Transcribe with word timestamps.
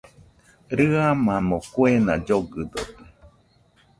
Rɨamamo 0.77 1.57
kuena 1.71 2.13
llogɨdote 2.25 2.83